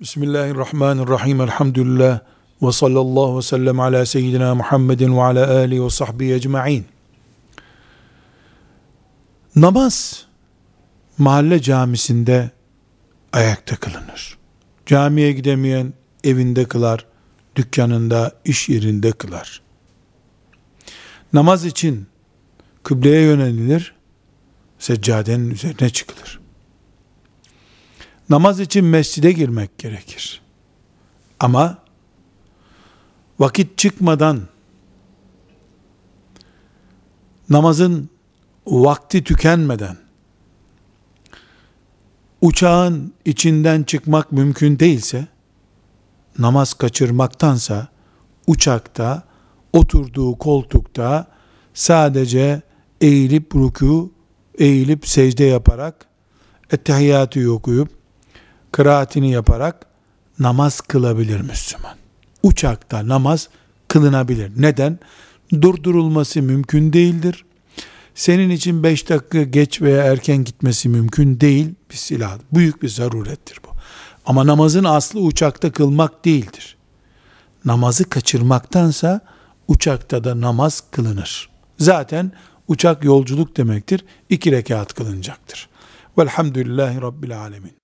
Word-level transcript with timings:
Bismillahirrahmanirrahim. 0.00 1.40
Elhamdülillah. 1.40 2.20
Ve 2.62 2.72
sallallahu 2.72 3.36
ve 3.38 3.42
sellem 3.42 3.80
ala 3.80 4.06
seyyidina 4.06 4.54
Muhammedin 4.54 5.16
ve 5.16 5.22
ala 5.22 5.50
alihi 5.50 5.84
ve 5.84 5.90
sahbihi 5.90 6.32
ecma'in. 6.34 6.86
Namaz 9.56 10.26
mahalle 11.18 11.62
camisinde 11.62 12.50
ayakta 13.32 13.76
kılınır. 13.76 14.38
Camiye 14.86 15.32
gidemeyen 15.32 15.92
evinde 16.24 16.64
kılar, 16.64 17.06
dükkanında, 17.56 18.32
iş 18.44 18.68
yerinde 18.68 19.12
kılar. 19.12 19.62
Namaz 21.32 21.64
için 21.64 22.06
kıbleye 22.82 23.22
yönelilir, 23.22 23.94
seccadenin 24.78 25.50
üzerine 25.50 25.90
çıkılır. 25.90 26.40
Namaz 28.30 28.60
için 28.60 28.84
mescide 28.84 29.32
girmek 29.32 29.78
gerekir. 29.78 30.40
Ama 31.40 31.78
vakit 33.38 33.78
çıkmadan 33.78 34.40
namazın 37.48 38.10
vakti 38.66 39.24
tükenmeden 39.24 39.96
uçağın 42.40 43.12
içinden 43.24 43.82
çıkmak 43.82 44.32
mümkün 44.32 44.78
değilse 44.78 45.26
namaz 46.38 46.74
kaçırmaktansa 46.74 47.88
uçakta 48.46 49.22
oturduğu 49.72 50.38
koltukta 50.38 51.26
sadece 51.74 52.62
eğilip 53.00 53.54
ruku 53.56 54.12
eğilip 54.58 55.08
secde 55.08 55.44
yaparak 55.44 56.06
ettehiyyatı 56.70 57.52
okuyup 57.52 57.99
kıraatini 58.72 59.30
yaparak 59.30 59.86
namaz 60.38 60.80
kılabilir 60.80 61.40
Müslüman. 61.40 61.96
Uçakta 62.42 63.08
namaz 63.08 63.48
kılınabilir. 63.88 64.52
Neden? 64.56 64.98
Durdurulması 65.60 66.42
mümkün 66.42 66.92
değildir. 66.92 67.44
Senin 68.14 68.50
için 68.50 68.82
beş 68.82 69.08
dakika 69.08 69.42
geç 69.42 69.82
veya 69.82 70.04
erken 70.04 70.44
gitmesi 70.44 70.88
mümkün 70.88 71.40
değil. 71.40 71.74
Bir 71.90 71.96
silah. 71.96 72.38
Büyük 72.52 72.82
bir 72.82 72.88
zarurettir 72.88 73.58
bu. 73.64 73.68
Ama 74.26 74.46
namazın 74.46 74.84
aslı 74.84 75.20
uçakta 75.20 75.72
kılmak 75.72 76.24
değildir. 76.24 76.76
Namazı 77.64 78.04
kaçırmaktansa 78.04 79.20
uçakta 79.68 80.24
da 80.24 80.40
namaz 80.40 80.82
kılınır. 80.90 81.48
Zaten 81.78 82.32
uçak 82.68 83.04
yolculuk 83.04 83.56
demektir. 83.56 84.04
İki 84.28 84.52
rekat 84.52 84.94
kılınacaktır. 84.94 85.68
Velhamdülillahi 86.18 87.02
Rabbil 87.02 87.40
Alemin. 87.40 87.79